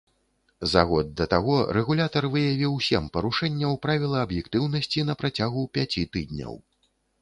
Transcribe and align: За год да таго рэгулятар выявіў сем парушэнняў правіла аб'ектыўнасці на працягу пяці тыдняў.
За 0.71 0.81
год 0.91 1.09
да 1.19 1.27
таго 1.33 1.57
рэгулятар 1.77 2.23
выявіў 2.37 2.73
сем 2.87 3.03
парушэнняў 3.19 3.79
правіла 3.87 4.27
аб'ектыўнасці 4.29 5.09
на 5.13 5.21
працягу 5.25 5.61
пяці 5.77 6.13
тыдняў. 6.17 6.53